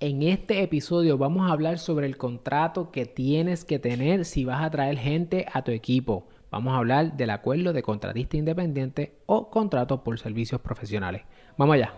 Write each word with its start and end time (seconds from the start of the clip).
En 0.00 0.22
este 0.22 0.60
episodio 0.62 1.16
vamos 1.16 1.48
a 1.48 1.52
hablar 1.52 1.78
sobre 1.78 2.06
el 2.06 2.16
contrato 2.16 2.90
que 2.90 3.06
tienes 3.06 3.64
que 3.64 3.78
tener 3.78 4.24
si 4.24 4.44
vas 4.44 4.62
a 4.62 4.70
traer 4.70 4.98
gente 4.98 5.46
a 5.52 5.62
tu 5.62 5.70
equipo. 5.70 6.26
Vamos 6.50 6.74
a 6.74 6.78
hablar 6.78 7.16
del 7.16 7.30
acuerdo 7.30 7.72
de 7.72 7.82
contratista 7.82 8.36
independiente 8.36 9.16
o 9.26 9.50
contrato 9.50 10.02
por 10.02 10.18
servicios 10.18 10.60
profesionales. 10.60 11.22
Vamos 11.56 11.74
allá. 11.74 11.94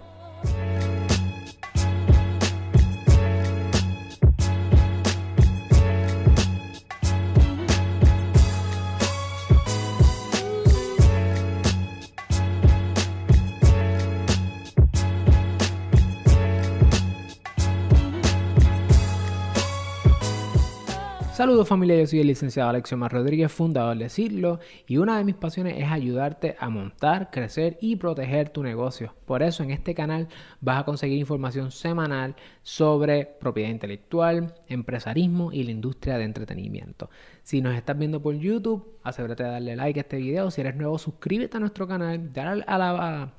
Saludos 21.37 21.69
familia, 21.69 21.99
yo 21.99 22.07
soy 22.07 22.21
el 22.21 22.29
licenciado 22.29 22.71
Alexio 22.71 22.97
Mar 22.97 23.13
Rodríguez, 23.13 23.53
fundador 23.53 23.99
de 23.99 24.09
Cirlo, 24.09 24.59
y 24.87 24.97
una 24.97 25.19
de 25.19 25.25
mis 25.25 25.35
pasiones 25.35 25.75
es 25.77 25.87
ayudarte 25.87 26.57
a 26.59 26.71
montar, 26.71 27.31
crecer 27.31 27.77
y 27.83 27.97
proteger 27.97 28.49
tu 28.49 28.63
negocio. 28.63 29.13
Por 29.27 29.43
eso 29.43 29.63
en 29.63 29.71
este 29.71 29.95
canal 29.95 30.29
vas 30.63 30.79
a 30.79 30.85
conseguir 30.87 31.19
información 31.19 31.73
semanal 31.73 32.37
sobre 32.67 33.27
propiedad 33.27 33.71
intelectual, 33.71 34.53
empresarismo 34.67 35.53
y 35.53 35.63
la 35.63 35.71
industria 35.71 36.19
de 36.19 36.25
entretenimiento. 36.25 37.09
Si 37.45 37.61
nos 37.61 37.77
estás 37.77 37.97
viendo 37.97 38.21
por 38.21 38.35
YouTube, 38.35 38.99
asegúrate 39.05 39.45
de 39.45 39.51
darle 39.51 39.77
like 39.77 40.01
a 40.01 40.03
este 40.03 40.17
video. 40.17 40.51
Si 40.51 40.63
eres 40.63 40.75
nuevo, 40.75 40.99
suscríbete 40.99 41.59
a 41.59 41.61
nuestro 41.61 41.87
canal, 41.87 42.33
dale 42.33 42.65
a 42.67 42.77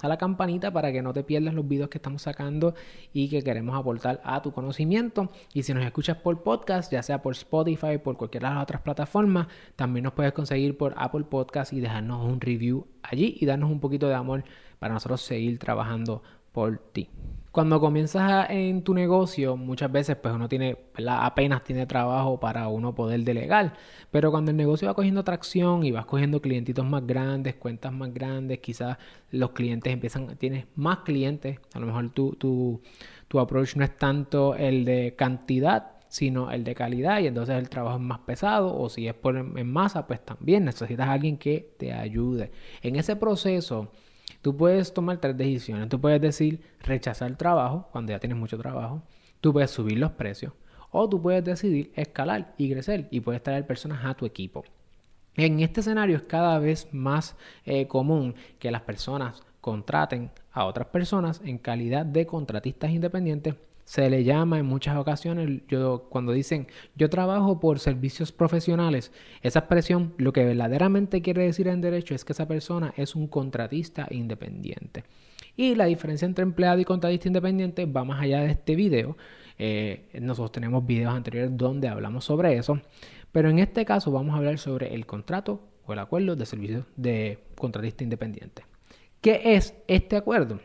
la, 0.02 0.18
campanita 0.18 0.72
para 0.72 0.94
que 0.94 1.02
no 1.02 1.12
te 1.12 1.26
pierdas 1.26 1.54
los 1.54 1.68
videos 1.68 1.90
que 1.90 1.98
estamos 1.98 2.22
sacando 2.22 2.74
y 3.12 3.28
que 3.28 3.42
queremos 3.42 3.78
aportar 3.78 4.22
a 4.24 4.42
tu 4.42 4.54
conocimiento. 4.54 5.30
Y 5.54 5.64
si 5.64 5.74
nos 5.74 5.84
escuchas 5.84 6.16
por 6.16 6.42
podcast, 6.42 6.90
ya 6.90 7.04
sea 7.04 7.22
por 7.22 7.34
Spotify, 7.34 7.98
por 8.02 8.16
cualquiera 8.16 8.48
de 8.48 8.56
las 8.56 8.64
otras 8.64 8.80
plataformas, 8.80 9.48
también 9.76 10.06
nos 10.06 10.14
puedes 10.14 10.32
conseguir 10.32 10.78
por 10.78 10.94
Apple 10.96 11.26
Podcast 11.26 11.74
y 11.74 11.82
dejarnos 11.82 12.26
un 12.26 12.40
review 12.40 12.88
allí 13.04 13.36
y 13.42 13.46
darnos 13.46 13.72
un 13.72 13.82
poquito 13.82 14.08
de 14.08 14.16
amor 14.16 14.46
para 14.80 14.94
nosotros 14.94 15.20
seguir 15.20 15.60
trabajando 15.60 16.24
por 16.54 16.78
ti. 16.78 17.10
Cuando 17.58 17.80
comienzas 17.80 18.52
en 18.52 18.84
tu 18.84 18.94
negocio, 18.94 19.58
muchas 19.58 19.92
veces 19.92 20.16
pues 20.16 20.32
uno 20.32 20.48
tiene, 20.48 20.78
apenas 21.08 21.64
tiene 21.64 21.88
trabajo 21.88 22.40
para 22.40 22.68
uno 22.68 22.94
poder 22.94 23.22
delegar, 23.22 23.74
pero 24.12 24.30
cuando 24.30 24.52
el 24.52 24.58
negocio 24.58 24.88
va 24.88 24.94
cogiendo 24.94 25.24
tracción 25.24 25.84
y 25.84 25.90
vas 25.90 26.06
cogiendo 26.06 26.40
clientitos 26.40 26.86
más 26.86 27.08
grandes, 27.08 27.56
cuentas 27.56 27.92
más 27.92 28.14
grandes, 28.14 28.60
quizás 28.60 29.00
los 29.32 29.54
clientes 29.54 29.92
empiezan, 29.92 30.38
tienes 30.38 30.68
más 30.76 31.00
clientes, 31.00 31.60
a 31.74 31.80
lo 31.80 31.88
mejor 31.88 32.12
tu, 32.12 32.36
tu, 32.36 32.80
tu 33.28 33.40
approach 33.40 33.76
no 33.76 33.84
es 33.84 33.98
tanto 33.98 34.54
el 34.54 34.86
de 34.86 35.16
cantidad, 35.18 35.94
sino 36.10 36.52
el 36.52 36.64
de 36.64 36.76
calidad. 36.76 37.22
Y 37.22 37.26
entonces 37.26 37.56
el 37.56 37.70
trabajo 37.70 37.98
es 37.98 38.04
más 38.04 38.20
pesado 38.20 38.80
o 38.80 38.88
si 38.88 39.08
es 39.08 39.16
por 39.16 39.36
en 39.36 39.72
masa, 39.72 40.06
pues 40.06 40.24
también 40.24 40.64
necesitas 40.64 41.08
a 41.08 41.14
alguien 41.14 41.38
que 41.38 41.74
te 41.80 41.92
ayude. 41.92 42.52
En 42.84 42.98
ese 42.98 43.16
proceso 43.16 43.90
Tú 44.48 44.56
puedes 44.56 44.94
tomar 44.94 45.18
tres 45.18 45.36
decisiones. 45.36 45.90
Tú 45.90 46.00
puedes 46.00 46.22
decir 46.22 46.62
rechazar 46.80 47.30
el 47.30 47.36
trabajo 47.36 47.90
cuando 47.92 48.14
ya 48.14 48.20
tienes 48.20 48.38
mucho 48.38 48.58
trabajo. 48.58 49.04
Tú 49.42 49.52
puedes 49.52 49.72
subir 49.72 49.98
los 49.98 50.12
precios. 50.12 50.54
O 50.90 51.10
tú 51.10 51.22
puedes 51.22 51.44
decidir 51.44 51.92
escalar 51.98 52.54
y 52.58 52.72
crecer 52.72 53.10
y 53.12 53.20
puedes 53.20 53.44
traer 53.44 53.68
personas 53.68 54.06
a 54.06 54.14
tu 54.14 54.26
equipo. 54.26 54.64
En 55.36 55.60
este 55.60 55.82
escenario 55.82 56.16
es 56.16 56.22
cada 56.22 56.60
vez 56.60 56.88
más 56.94 57.36
eh, 57.66 57.88
común 57.88 58.36
que 58.58 58.72
las 58.72 58.84
personas 58.84 59.44
contraten 59.60 60.32
a 60.54 60.64
otras 60.64 60.88
personas 60.88 61.42
en 61.44 61.58
calidad 61.58 62.06
de 62.06 62.26
contratistas 62.26 62.92
independientes 62.92 63.56
se 63.88 64.10
le 64.10 64.26
llama 64.26 64.60
en 64.60 64.66
muchas 64.66 64.98
ocasiones, 64.98 65.62
yo, 65.70 66.08
cuando 66.10 66.34
dicen 66.34 66.68
yo 66.98 67.10
trabajo 67.10 67.62
por 67.62 67.80
servicios 67.80 68.34
profesionales, 68.34 69.14
esa 69.42 69.60
expresión 69.60 70.14
lo 70.18 70.34
que 70.34 70.44
verdaderamente 70.44 71.22
quiere 71.22 71.44
decir 71.44 71.70
en 71.70 71.80
derecho 71.80 72.14
es 72.14 72.26
que 72.26 72.34
esa 72.34 72.50
persona 72.50 72.94
es 72.98 73.16
un 73.16 73.28
contratista 73.28 74.06
independiente. 74.12 75.06
Y 75.56 75.76
la 75.76 75.86
diferencia 75.86 76.26
entre 76.26 76.44
empleado 76.44 76.82
y 76.82 76.84
contratista 76.84 77.30
independiente 77.30 77.86
va 77.86 78.04
más 78.04 78.22
allá 78.22 78.42
de 78.42 78.52
este 78.52 78.76
video. 78.76 79.16
Eh, 79.58 80.10
nosotros 80.20 80.52
tenemos 80.52 80.86
videos 80.86 81.14
anteriores 81.14 81.56
donde 81.56 81.88
hablamos 81.88 82.26
sobre 82.26 82.58
eso, 82.58 82.82
pero 83.32 83.50
en 83.50 83.60
este 83.60 83.86
caso 83.86 84.12
vamos 84.12 84.36
a 84.36 84.40
hablar 84.40 84.58
sobre 84.58 84.96
el 84.96 85.06
contrato 85.06 85.62
o 85.86 85.94
el 85.94 86.00
acuerdo 86.00 86.36
de 86.36 86.46
servicios 86.46 86.86
de 86.98 87.40
contratista 87.56 88.04
independiente. 88.04 88.66
¿Qué 89.22 89.56
es 89.56 89.76
este 89.88 90.18
acuerdo? 90.18 90.60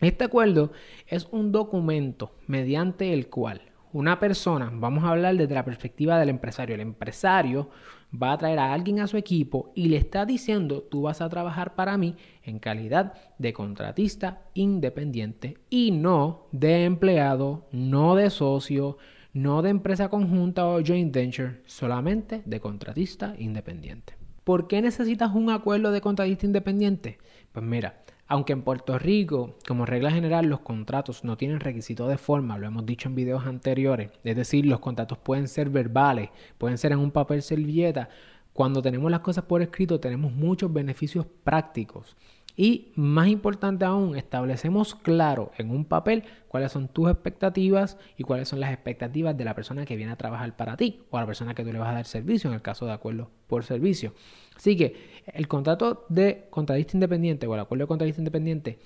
Este 0.00 0.24
acuerdo 0.24 0.72
es 1.06 1.28
un 1.30 1.52
documento 1.52 2.32
mediante 2.46 3.12
el 3.12 3.28
cual 3.28 3.60
una 3.92 4.18
persona, 4.18 4.70
vamos 4.72 5.04
a 5.04 5.10
hablar 5.10 5.36
desde 5.36 5.54
la 5.54 5.64
perspectiva 5.64 6.18
del 6.18 6.28
empresario, 6.28 6.74
el 6.74 6.80
empresario 6.80 7.68
va 8.10 8.32
a 8.32 8.38
traer 8.38 8.58
a 8.60 8.72
alguien 8.72 9.00
a 9.00 9.06
su 9.06 9.16
equipo 9.16 9.72
y 9.74 9.88
le 9.88 9.96
está 9.96 10.24
diciendo, 10.24 10.82
tú 10.82 11.02
vas 11.02 11.20
a 11.20 11.28
trabajar 11.28 11.74
para 11.74 11.98
mí 11.98 12.16
en 12.44 12.60
calidad 12.60 13.14
de 13.38 13.52
contratista 13.52 14.42
independiente 14.54 15.58
y 15.68 15.90
no 15.90 16.46
de 16.52 16.84
empleado, 16.84 17.66
no 17.72 18.14
de 18.14 18.30
socio, 18.30 18.96
no 19.32 19.60
de 19.60 19.70
empresa 19.70 20.08
conjunta 20.08 20.66
o 20.66 20.82
joint 20.84 21.14
venture, 21.14 21.60
solamente 21.66 22.42
de 22.46 22.60
contratista 22.60 23.34
independiente. 23.38 24.14
¿Por 24.44 24.66
qué 24.66 24.80
necesitas 24.80 25.34
un 25.34 25.50
acuerdo 25.50 25.92
de 25.92 26.00
contratista 26.00 26.46
independiente? 26.46 27.18
Pues 27.52 27.64
mira, 27.64 28.02
aunque 28.30 28.52
en 28.52 28.62
Puerto 28.62 28.96
Rico, 28.96 29.56
como 29.66 29.86
regla 29.86 30.12
general, 30.12 30.46
los 30.46 30.60
contratos 30.60 31.24
no 31.24 31.36
tienen 31.36 31.58
requisito 31.58 32.06
de 32.06 32.16
forma, 32.16 32.58
lo 32.58 32.68
hemos 32.68 32.86
dicho 32.86 33.08
en 33.08 33.16
videos 33.16 33.44
anteriores, 33.44 34.12
es 34.22 34.36
decir, 34.36 34.66
los 34.66 34.78
contratos 34.78 35.18
pueden 35.18 35.48
ser 35.48 35.68
verbales, 35.68 36.30
pueden 36.56 36.78
ser 36.78 36.92
en 36.92 37.00
un 37.00 37.10
papel 37.10 37.42
servilleta. 37.42 38.08
Cuando 38.52 38.82
tenemos 38.82 39.10
las 39.10 39.20
cosas 39.20 39.44
por 39.46 39.62
escrito 39.62 39.98
tenemos 39.98 40.32
muchos 40.32 40.72
beneficios 40.72 41.26
prácticos. 41.42 42.16
Y 42.60 42.92
más 42.94 43.28
importante 43.28 43.86
aún, 43.86 44.18
establecemos 44.18 44.94
claro 44.94 45.50
en 45.56 45.70
un 45.70 45.86
papel 45.86 46.24
cuáles 46.46 46.70
son 46.70 46.88
tus 46.88 47.10
expectativas 47.10 47.96
y 48.18 48.22
cuáles 48.22 48.48
son 48.48 48.60
las 48.60 48.70
expectativas 48.70 49.34
de 49.34 49.46
la 49.46 49.54
persona 49.54 49.86
que 49.86 49.96
viene 49.96 50.12
a 50.12 50.16
trabajar 50.16 50.54
para 50.56 50.76
ti 50.76 51.00
o 51.08 51.16
a 51.16 51.22
la 51.22 51.26
persona 51.26 51.54
que 51.54 51.64
tú 51.64 51.72
le 51.72 51.78
vas 51.78 51.88
a 51.88 51.94
dar 51.94 52.04
servicio 52.04 52.50
en 52.50 52.54
el 52.56 52.60
caso 52.60 52.84
de 52.84 52.92
acuerdo 52.92 53.30
por 53.46 53.64
servicio. 53.64 54.12
Así 54.54 54.76
que 54.76 55.22
el 55.32 55.48
contrato 55.48 56.04
de 56.10 56.48
contratista 56.50 56.98
independiente 56.98 57.46
o 57.46 57.54
el 57.54 57.60
acuerdo 57.60 57.84
de 57.84 57.88
contratista 57.88 58.20
independiente 58.20 58.78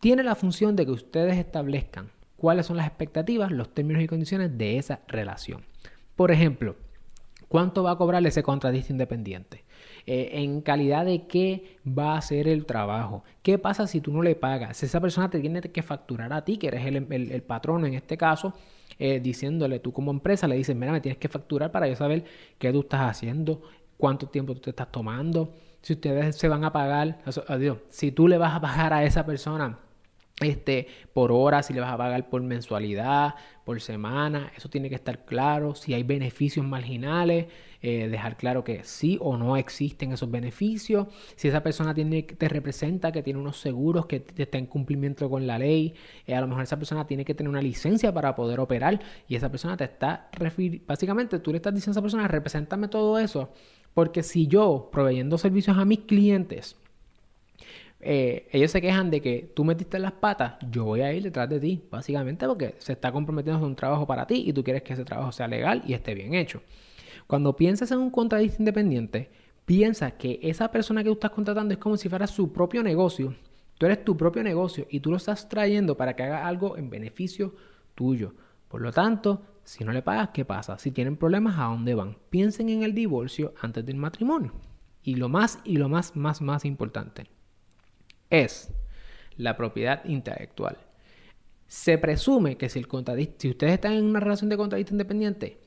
tiene 0.00 0.24
la 0.24 0.34
función 0.34 0.74
de 0.74 0.84
que 0.84 0.90
ustedes 0.90 1.36
establezcan 1.36 2.10
cuáles 2.36 2.66
son 2.66 2.76
las 2.76 2.88
expectativas, 2.88 3.52
los 3.52 3.72
términos 3.72 4.02
y 4.02 4.08
condiciones 4.08 4.58
de 4.58 4.78
esa 4.78 5.02
relación. 5.06 5.64
Por 6.16 6.32
ejemplo, 6.32 6.74
¿cuánto 7.48 7.82
va 7.82 7.92
a 7.92 7.96
cobrar 7.96 8.26
ese 8.26 8.42
contratista 8.42 8.92
independiente? 8.92 9.64
Eh, 10.06 10.30
en 10.42 10.60
calidad 10.60 11.04
de 11.04 11.26
qué 11.26 11.78
va 11.86 12.14
a 12.14 12.18
hacer 12.18 12.46
el 12.48 12.64
trabajo. 12.64 13.24
¿Qué 13.42 13.58
pasa 13.58 13.86
si 13.86 14.00
tú 14.00 14.12
no 14.12 14.22
le 14.22 14.36
pagas? 14.36 14.76
Si 14.76 14.86
esa 14.86 15.00
persona 15.00 15.28
te 15.30 15.40
tiene 15.40 15.60
que 15.60 15.82
facturar 15.82 16.32
a 16.32 16.44
ti, 16.44 16.58
que 16.58 16.68
eres 16.68 16.86
el, 16.86 16.96
el, 17.10 17.42
patrono 17.42 17.86
en 17.86 17.94
este 17.94 18.16
caso, 18.16 18.54
eh, 18.98 19.20
diciéndole 19.20 19.80
tú 19.80 19.92
como 19.92 20.10
empresa, 20.10 20.46
le 20.46 20.56
dices, 20.56 20.76
mira, 20.76 20.92
me 20.92 21.00
tienes 21.00 21.18
que 21.18 21.28
facturar 21.28 21.72
para 21.72 21.88
yo 21.88 21.96
saber 21.96 22.24
qué 22.58 22.72
tú 22.72 22.80
estás 22.80 23.10
haciendo, 23.10 23.62
cuánto 23.96 24.28
tiempo 24.28 24.54
tú 24.54 24.60
te 24.60 24.70
estás 24.70 24.92
tomando, 24.92 25.52
si 25.82 25.94
ustedes 25.94 26.36
se 26.36 26.48
van 26.48 26.64
a 26.64 26.72
pagar, 26.72 27.18
adiós, 27.48 27.78
si 27.88 28.12
tú 28.12 28.28
le 28.28 28.38
vas 28.38 28.54
a 28.54 28.60
pagar 28.60 28.92
a 28.92 29.04
esa 29.04 29.24
persona 29.26 29.78
este, 30.40 30.86
por 31.14 31.32
hora, 31.32 31.62
si 31.62 31.72
le 31.72 31.80
vas 31.80 31.92
a 31.92 31.96
pagar 31.96 32.28
por 32.28 32.42
mensualidad, 32.42 33.36
por 33.64 33.80
semana, 33.80 34.52
eso 34.54 34.68
tiene 34.68 34.90
que 34.90 34.94
estar 34.94 35.24
claro, 35.24 35.74
si 35.74 35.94
hay 35.94 36.02
beneficios 36.02 36.64
marginales, 36.64 37.46
eh, 37.80 38.08
dejar 38.08 38.36
claro 38.36 38.62
que 38.62 38.84
sí 38.84 39.18
o 39.20 39.36
no 39.38 39.56
existen 39.56 40.12
esos 40.12 40.30
beneficios, 40.30 41.06
si 41.36 41.48
esa 41.48 41.62
persona 41.62 41.94
tiene, 41.94 42.22
te 42.22 42.48
representa 42.48 43.12
que 43.12 43.22
tiene 43.22 43.40
unos 43.40 43.58
seguros 43.58 44.06
que 44.06 44.24
está 44.36 44.58
en 44.58 44.66
cumplimiento 44.66 45.30
con 45.30 45.46
la 45.46 45.58
ley, 45.58 45.94
eh, 46.26 46.34
a 46.34 46.40
lo 46.42 46.48
mejor 46.48 46.64
esa 46.64 46.76
persona 46.76 47.06
tiene 47.06 47.24
que 47.24 47.34
tener 47.34 47.48
una 47.48 47.62
licencia 47.62 48.12
para 48.12 48.34
poder 48.34 48.60
operar 48.60 49.00
y 49.26 49.36
esa 49.36 49.50
persona 49.50 49.76
te 49.76 49.84
está 49.84 50.28
básicamente 50.86 51.38
tú 51.38 51.50
le 51.50 51.56
estás 51.56 51.74
diciendo 51.74 51.92
a 51.92 51.94
esa 51.98 52.02
persona, 52.02 52.28
represéntame 52.28 52.88
todo 52.88 53.18
eso, 53.18 53.52
porque 53.94 54.22
si 54.22 54.46
yo 54.46 54.90
proveyendo 54.92 55.38
servicios 55.38 55.78
a 55.78 55.84
mis 55.86 56.00
clientes, 56.00 56.76
eh, 58.08 58.46
ellos 58.52 58.70
se 58.70 58.80
quejan 58.80 59.10
de 59.10 59.20
que 59.20 59.50
tú 59.52 59.64
metiste 59.64 59.98
las 59.98 60.12
patas, 60.12 60.54
yo 60.70 60.84
voy 60.84 61.00
a 61.00 61.12
ir 61.12 61.24
detrás 61.24 61.48
de 61.48 61.58
ti, 61.58 61.82
básicamente 61.90 62.46
porque 62.46 62.76
se 62.78 62.92
está 62.92 63.10
comprometiendo 63.10 63.64
a 63.64 63.66
un 63.66 63.74
trabajo 63.74 64.06
para 64.06 64.28
ti 64.28 64.44
y 64.46 64.52
tú 64.52 64.62
quieres 64.62 64.84
que 64.84 64.92
ese 64.92 65.04
trabajo 65.04 65.32
sea 65.32 65.48
legal 65.48 65.82
y 65.84 65.92
esté 65.92 66.14
bien 66.14 66.32
hecho. 66.32 66.62
Cuando 67.26 67.56
piensas 67.56 67.90
en 67.90 67.98
un 67.98 68.10
contratista 68.10 68.62
independiente, 68.62 69.32
piensa 69.64 70.12
que 70.12 70.38
esa 70.40 70.70
persona 70.70 71.02
que 71.02 71.08
tú 71.08 71.14
estás 71.14 71.32
contratando 71.32 71.74
es 71.74 71.78
como 71.78 71.96
si 71.96 72.08
fuera 72.08 72.28
su 72.28 72.52
propio 72.52 72.84
negocio. 72.84 73.34
Tú 73.76 73.86
eres 73.86 74.04
tu 74.04 74.16
propio 74.16 74.44
negocio 74.44 74.86
y 74.88 75.00
tú 75.00 75.10
lo 75.10 75.16
estás 75.16 75.48
trayendo 75.48 75.96
para 75.96 76.14
que 76.14 76.22
haga 76.22 76.46
algo 76.46 76.76
en 76.76 76.88
beneficio 76.88 77.56
tuyo. 77.96 78.34
Por 78.68 78.82
lo 78.82 78.92
tanto, 78.92 79.42
si 79.64 79.82
no 79.82 79.90
le 79.90 80.02
pagas, 80.02 80.28
¿qué 80.28 80.44
pasa? 80.44 80.78
Si 80.78 80.92
tienen 80.92 81.16
problemas, 81.16 81.58
¿a 81.58 81.64
dónde 81.64 81.96
van? 81.96 82.16
Piensen 82.30 82.68
en 82.68 82.84
el 82.84 82.94
divorcio 82.94 83.52
antes 83.60 83.84
del 83.84 83.96
matrimonio. 83.96 84.52
Y 85.02 85.16
lo 85.16 85.28
más 85.28 85.58
y 85.64 85.78
lo 85.78 85.88
más, 85.88 86.14
más, 86.14 86.40
más 86.40 86.64
importante 86.64 87.34
es 88.30 88.70
la 89.36 89.56
propiedad 89.56 90.04
intelectual. 90.04 90.78
Se 91.66 91.98
presume 91.98 92.56
que 92.56 92.68
si 92.68 92.78
el 92.78 92.88
contratista, 92.88 93.34
si 93.38 93.50
ustedes 93.50 93.74
están 93.74 93.92
en 93.92 94.04
una 94.04 94.20
relación 94.20 94.48
de 94.48 94.56
contratista 94.56 94.94
independiente, 94.94 95.58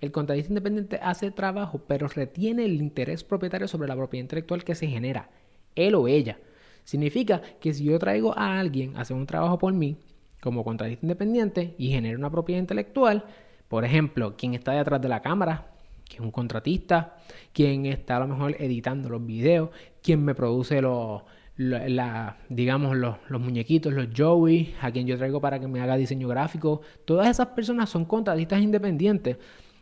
el 0.00 0.12
contratista 0.12 0.50
independiente 0.50 1.00
hace 1.02 1.30
trabajo, 1.30 1.82
pero 1.86 2.06
retiene 2.06 2.64
el 2.64 2.74
interés 2.74 3.24
propietario 3.24 3.66
sobre 3.66 3.88
la 3.88 3.96
propiedad 3.96 4.22
intelectual 4.22 4.62
que 4.62 4.76
se 4.76 4.86
genera, 4.86 5.30
él 5.74 5.94
o 5.96 6.06
ella. 6.06 6.38
Significa 6.84 7.42
que 7.60 7.74
si 7.74 7.84
yo 7.84 7.98
traigo 7.98 8.36
a 8.38 8.58
alguien 8.58 8.96
a 8.96 9.00
hacer 9.00 9.16
un 9.16 9.26
trabajo 9.26 9.58
por 9.58 9.72
mí, 9.72 9.98
como 10.40 10.64
contratista 10.64 11.04
independiente, 11.04 11.74
y 11.78 11.88
genera 11.88 12.16
una 12.16 12.30
propiedad 12.30 12.60
intelectual, 12.60 13.24
por 13.66 13.84
ejemplo, 13.84 14.36
quien 14.36 14.54
está 14.54 14.72
detrás 14.72 15.02
de 15.02 15.08
la 15.08 15.20
cámara, 15.20 15.72
que 16.08 16.14
es 16.14 16.20
un 16.20 16.30
contratista, 16.30 17.16
quien 17.52 17.84
está 17.86 18.16
a 18.16 18.20
lo 18.20 18.28
mejor 18.28 18.54
editando 18.58 19.08
los 19.08 19.26
videos, 19.26 19.70
quien 20.00 20.24
me 20.24 20.34
produce 20.34 20.80
los, 20.80 21.22
digamos, 22.48 22.96
los, 22.96 23.16
los, 23.28 23.40
muñequitos, 23.40 23.92
los 23.92 24.08
Joey, 24.16 24.74
a 24.80 24.92
quien 24.92 25.06
yo 25.06 25.18
traigo 25.18 25.40
para 25.40 25.58
que 25.58 25.66
me 25.66 25.80
haga 25.80 25.96
diseño 25.96 26.28
gráfico. 26.28 26.82
Todas 27.04 27.28
esas 27.28 27.48
personas 27.48 27.90
son 27.90 28.04
contratistas 28.04 28.62
independientes. 28.62 29.36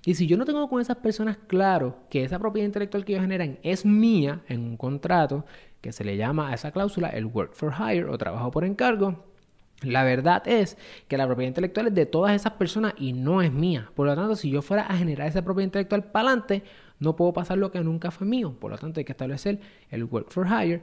Y 0.07 0.15
si 0.15 0.27
yo 0.27 0.37
no 0.37 0.45
tengo 0.45 0.69
con 0.69 0.81
esas 0.81 0.97
personas 0.99 1.37
claro 1.49 1.99
que 2.09 2.25
esa 2.25 2.39
propiedad 2.39 2.67
intelectual 2.67 3.05
que 3.05 3.13
ellos 3.13 3.23
generan 3.23 3.59
es 3.63 3.85
mía 3.85 4.41
en 4.49 4.61
un 4.63 4.77
contrato, 4.77 5.45
que 5.81 5.93
se 5.93 6.05
le 6.05 6.17
llama 6.17 6.51
a 6.51 6.55
esa 6.55 6.71
cláusula 6.71 7.09
el 7.09 7.27
work 7.27 7.55
for 7.55 7.75
hire 7.79 8.07
o 8.07 8.17
trabajo 8.17 8.51
por 8.51 8.65
encargo, 8.65 9.25
la 9.83 10.05
verdad 10.05 10.47
es 10.47 10.79
que 11.09 11.19
la 11.19 11.27
propiedad 11.27 11.49
intelectual 11.49 11.89
es 11.89 11.95
de 11.95 12.07
todas 12.07 12.35
esas 12.35 12.53
personas 12.53 12.95
y 12.97 13.13
no 13.13 13.43
es 13.43 13.53
mía. 13.53 13.91
Por 13.95 14.07
lo 14.07 14.15
tanto, 14.15 14.35
si 14.37 14.49
yo 14.49 14.63
fuera 14.63 14.85
a 14.85 14.97
generar 14.97 15.29
esa 15.29 15.43
propiedad 15.43 15.67
intelectual 15.67 16.05
para 16.05 16.29
adelante, 16.31 16.63
no 16.99 17.15
puedo 17.15 17.33
pasar 17.35 17.59
lo 17.59 17.71
que 17.71 17.81
nunca 17.81 18.11
fue 18.11 18.27
mío. 18.27 18.57
Por 18.59 18.71
lo 18.71 18.79
tanto, 18.79 19.01
hay 19.01 19.05
que 19.05 19.13
establecer 19.13 19.61
el 19.91 20.05
work 20.05 20.31
for 20.31 20.47
hire 20.47 20.83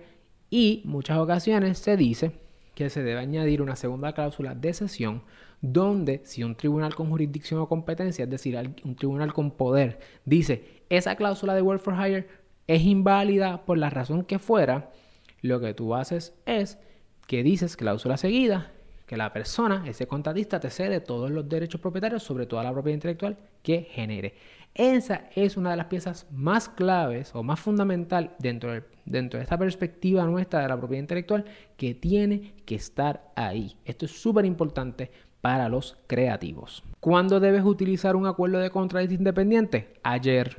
y 0.53 0.83
muchas 0.85 1.17
ocasiones 1.17 1.79
se 1.79 1.97
dice 1.97 2.31
que 2.75 2.91
se 2.91 3.01
debe 3.01 3.19
añadir 3.19 3.59
una 3.59 3.75
segunda 3.75 4.13
cláusula 4.13 4.53
de 4.53 4.71
cesión 4.71 5.23
donde 5.61 6.21
si 6.25 6.44
un 6.44 6.53
tribunal 6.53 6.94
con 6.94 7.09
jurisdicción 7.09 7.59
o 7.59 7.67
competencia, 7.67 8.25
es 8.25 8.29
decir, 8.29 8.55
un 8.83 8.95
tribunal 8.95 9.33
con 9.33 9.50
poder, 9.50 9.97
dice 10.25 10.83
esa 10.91 11.15
cláusula 11.15 11.55
de 11.55 11.63
work 11.63 11.81
for 11.81 11.95
hire 11.95 12.27
es 12.67 12.83
inválida 12.83 13.65
por 13.65 13.79
la 13.79 13.89
razón 13.89 14.25
que 14.25 14.38
fuera, 14.38 14.91
lo 15.41 15.59
que 15.59 15.73
tú 15.73 15.95
haces 15.95 16.35
es 16.45 16.77
que 17.25 17.41
dices 17.41 17.75
cláusula 17.75 18.17
seguida 18.17 18.73
que 19.07 19.17
la 19.17 19.33
persona, 19.33 19.83
ese 19.88 20.05
contratista, 20.05 20.59
te 20.59 20.69
cede 20.69 21.00
todos 21.00 21.31
los 21.31 21.50
derechos 21.50 21.81
propietarios 21.81 22.21
sobre 22.21 22.45
toda 22.45 22.63
la 22.63 22.71
propiedad 22.71 22.94
intelectual 22.94 23.38
que 23.63 23.88
genere. 23.89 24.35
Esa 24.75 25.29
es 25.35 25.55
una 25.55 25.71
de 25.71 25.77
las 25.77 25.85
piezas 25.85 26.25
más 26.31 26.67
claves 26.67 27.35
o 27.35 27.43
más 27.43 27.59
fundamental 27.59 28.35
dentro 28.39 28.71
de, 28.71 28.83
esta 29.05 29.57
perspectiva 29.57 30.25
nuestra 30.25 30.61
de 30.61 30.67
la 30.67 30.77
propiedad 30.77 31.01
intelectual 31.01 31.45
que 31.77 31.93
tiene 31.93 32.55
que 32.65 32.75
estar 32.75 33.31
ahí. 33.35 33.77
Esto 33.85 34.05
es 34.05 34.11
súper 34.11 34.45
importante 34.45 35.11
para 35.41 35.69
los 35.69 35.97
creativos. 36.07 36.83
¿Cuándo 36.99 37.39
debes 37.39 37.63
utilizar 37.63 38.15
un 38.15 38.25
acuerdo 38.25 38.59
de 38.59 38.71
contratista 38.71 39.13
independiente? 39.13 39.93
Ayer. 40.01 40.57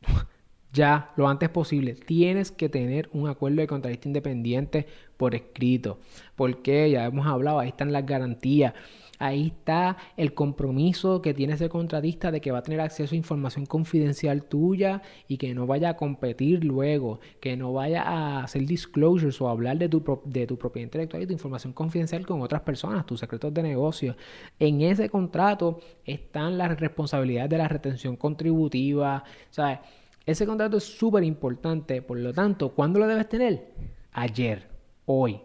ya, 0.72 1.12
lo 1.16 1.28
antes 1.28 1.48
posible. 1.50 1.94
Tienes 1.94 2.50
que 2.50 2.68
tener 2.68 3.10
un 3.12 3.28
acuerdo 3.28 3.60
de 3.60 3.68
contratista 3.68 4.08
independiente 4.08 4.86
por 5.16 5.36
escrito. 5.36 6.00
Porque 6.34 6.90
ya 6.90 7.04
hemos 7.04 7.26
hablado, 7.26 7.60
ahí 7.60 7.68
están 7.68 7.92
las 7.92 8.06
garantías. 8.06 8.74
Ahí 9.18 9.48
está 9.48 9.96
el 10.16 10.34
compromiso 10.34 11.22
que 11.22 11.34
tiene 11.34 11.54
ese 11.54 11.68
contratista 11.68 12.30
de 12.30 12.40
que 12.40 12.50
va 12.50 12.58
a 12.58 12.62
tener 12.62 12.80
acceso 12.80 13.14
a 13.14 13.18
información 13.18 13.66
confidencial 13.66 14.44
tuya 14.44 15.02
y 15.28 15.36
que 15.36 15.54
no 15.54 15.66
vaya 15.66 15.90
a 15.90 15.96
competir 15.96 16.64
luego, 16.64 17.20
que 17.40 17.56
no 17.56 17.72
vaya 17.72 18.02
a 18.02 18.42
hacer 18.42 18.66
disclosures 18.66 19.40
o 19.40 19.48
hablar 19.48 19.78
de 19.78 19.88
tu, 19.88 20.20
de 20.24 20.46
tu 20.46 20.58
propiedad 20.58 20.86
intelectual 20.86 21.22
y 21.22 21.26
tu 21.26 21.32
información 21.32 21.72
confidencial 21.72 22.26
con 22.26 22.42
otras 22.42 22.62
personas, 22.62 23.06
tus 23.06 23.20
secretos 23.20 23.54
de 23.54 23.62
negocio. 23.62 24.16
En 24.58 24.80
ese 24.80 25.08
contrato 25.08 25.80
están 26.04 26.58
las 26.58 26.78
responsabilidades 26.80 27.50
de 27.50 27.58
la 27.58 27.68
retención 27.68 28.16
contributiva. 28.16 29.24
¿sabes? 29.50 29.78
Ese 30.24 30.46
contrato 30.46 30.76
es 30.76 30.84
súper 30.84 31.24
importante, 31.24 32.02
por 32.02 32.18
lo 32.18 32.32
tanto, 32.32 32.70
¿cuándo 32.70 32.98
lo 32.98 33.06
debes 33.06 33.28
tener? 33.28 33.72
Ayer, 34.12 34.68
hoy. 35.06 35.40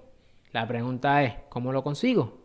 La 0.51 0.67
pregunta 0.67 1.23
es, 1.23 1.33
¿cómo 1.49 1.71
lo 1.71 1.83
consigo? 1.83 2.36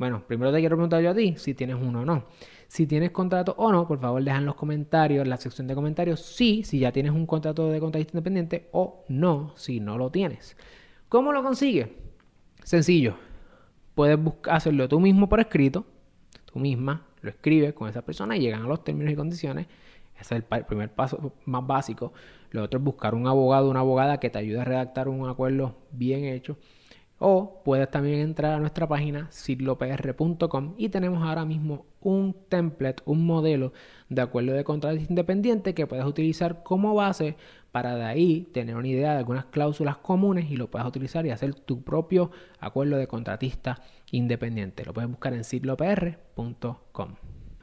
Bueno, 0.00 0.24
primero 0.26 0.50
te 0.50 0.60
quiero 0.60 0.76
preguntar 0.76 1.02
yo 1.02 1.10
a 1.10 1.14
ti 1.14 1.34
si 1.36 1.52
tienes 1.52 1.76
uno 1.78 2.00
o 2.00 2.04
no. 2.06 2.24
Si 2.68 2.86
tienes 2.86 3.10
contrato 3.10 3.54
o 3.58 3.70
no, 3.70 3.86
por 3.86 4.00
favor 4.00 4.24
deja 4.24 4.38
en 4.38 4.46
los 4.46 4.54
comentarios, 4.54 5.24
en 5.24 5.28
la 5.28 5.36
sección 5.36 5.66
de 5.66 5.74
comentarios, 5.74 6.20
sí, 6.20 6.64
si 6.64 6.78
ya 6.78 6.90
tienes 6.90 7.12
un 7.12 7.26
contrato 7.26 7.68
de 7.68 7.80
contratista 7.80 8.16
independiente 8.16 8.70
o 8.72 9.04
no, 9.08 9.52
si 9.56 9.78
no 9.78 9.98
lo 9.98 10.10
tienes. 10.10 10.56
¿Cómo 11.10 11.34
lo 11.34 11.42
consigues? 11.42 11.90
Sencillo. 12.64 13.16
Puedes 13.94 14.18
hacerlo 14.44 14.88
tú 14.88 15.00
mismo 15.00 15.28
por 15.28 15.38
escrito, 15.38 15.84
tú 16.50 16.60
misma 16.60 17.06
lo 17.20 17.28
escribes 17.28 17.74
con 17.74 17.86
esa 17.86 18.00
persona 18.00 18.38
y 18.38 18.40
llegan 18.40 18.62
a 18.62 18.68
los 18.68 18.82
términos 18.82 19.12
y 19.12 19.16
condiciones. 19.16 19.66
Ese 20.18 20.34
es 20.34 20.44
el 20.50 20.64
primer 20.64 20.94
paso 20.94 21.34
más 21.44 21.66
básico. 21.66 22.14
Lo 22.52 22.62
otro 22.62 22.78
es 22.78 22.84
buscar 22.84 23.14
un 23.14 23.26
abogado 23.26 23.68
una 23.68 23.80
abogada 23.80 24.18
que 24.18 24.30
te 24.30 24.38
ayude 24.38 24.62
a 24.62 24.64
redactar 24.64 25.10
un 25.10 25.28
acuerdo 25.28 25.76
bien 25.92 26.24
hecho 26.24 26.56
o 27.22 27.62
puedes 27.64 27.90
también 27.90 28.20
entrar 28.20 28.54
a 28.54 28.58
nuestra 28.58 28.88
página 28.88 29.28
siglopr.com 29.30 30.74
y 30.78 30.88
tenemos 30.88 31.22
ahora 31.22 31.44
mismo 31.44 31.84
un 32.00 32.34
template, 32.48 33.02
un 33.04 33.26
modelo 33.26 33.74
de 34.08 34.22
acuerdo 34.22 34.52
de 34.54 34.64
contrato 34.64 34.96
independiente 34.96 35.74
que 35.74 35.86
puedes 35.86 36.06
utilizar 36.06 36.62
como 36.62 36.94
base 36.94 37.36
para 37.72 37.94
de 37.94 38.04
ahí 38.04 38.48
tener 38.52 38.74
una 38.74 38.88
idea 38.88 39.12
de 39.12 39.18
algunas 39.18 39.44
cláusulas 39.44 39.98
comunes 39.98 40.50
y 40.50 40.56
lo 40.56 40.70
puedes 40.70 40.88
utilizar 40.88 41.26
y 41.26 41.30
hacer 41.30 41.54
tu 41.54 41.82
propio 41.82 42.30
acuerdo 42.58 42.96
de 42.96 43.06
contratista 43.06 43.82
independiente. 44.10 44.86
Lo 44.86 44.94
puedes 44.94 45.10
buscar 45.10 45.34
en 45.34 45.44
siglopr.com. 45.44 47.16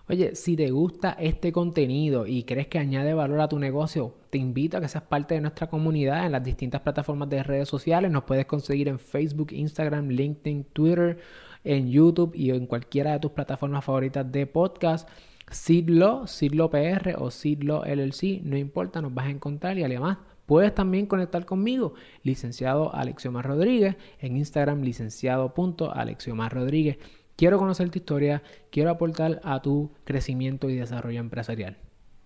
Oye, 0.09 0.35
si 0.35 0.55
te 0.55 0.71
gusta 0.71 1.17
este 1.19 1.51
contenido 1.51 2.25
y 2.25 2.43
crees 2.43 2.67
que 2.67 2.79
añade 2.79 3.13
valor 3.13 3.41
a 3.41 3.49
tu 3.49 3.59
negocio, 3.59 4.15
te 4.29 4.37
invito 4.37 4.77
a 4.77 4.81
que 4.81 4.87
seas 4.87 5.03
parte 5.03 5.35
de 5.35 5.41
nuestra 5.41 5.67
comunidad 5.67 6.25
en 6.25 6.31
las 6.31 6.43
distintas 6.45 6.79
plataformas 6.79 7.29
de 7.29 7.43
redes 7.43 7.67
sociales. 7.67 8.09
Nos 8.09 8.23
puedes 8.23 8.45
conseguir 8.45 8.87
en 8.87 8.99
Facebook, 8.99 9.51
Instagram, 9.51 10.07
LinkedIn, 10.07 10.63
Twitter, 10.71 11.17
en 11.65 11.89
YouTube 11.89 12.33
y 12.33 12.51
en 12.51 12.67
cualquiera 12.67 13.11
de 13.11 13.19
tus 13.19 13.31
plataformas 13.31 13.83
favoritas 13.83 14.31
de 14.31 14.47
podcast. 14.47 15.09
Sidlo, 15.51 16.25
Sidlo 16.25 16.69
PR 16.69 17.15
o 17.17 17.29
Sidlo 17.29 17.83
LLC, 17.83 18.41
no 18.43 18.57
importa, 18.57 19.01
nos 19.01 19.13
vas 19.13 19.25
a 19.25 19.31
encontrar 19.31 19.77
y 19.77 19.83
además 19.83 20.19
Puedes 20.47 20.73
también 20.73 21.07
conectar 21.07 21.45
conmigo, 21.45 21.93
licenciado 22.23 22.95
Alexiomar 22.95 23.45
Rodríguez, 23.45 23.97
en 24.21 24.37
Instagram 24.37 24.81
licenciado.alexiomar 24.81 26.53
Rodríguez. 26.53 26.99
Quiero 27.37 27.59
conocer 27.59 27.91
tu 27.91 27.99
historia, 27.99 28.41
quiero 28.71 28.89
aportar 28.89 29.39
a 29.43 29.61
tu 29.61 29.91
crecimiento 30.05 30.71
y 30.71 30.75
desarrollo 30.75 31.19
empresarial. 31.19 31.77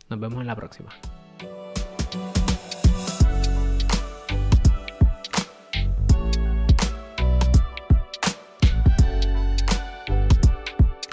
Nos 0.10 0.22
vemos 0.22 0.40
en 0.40 0.48
la 0.48 0.56
próxima. 0.56 0.92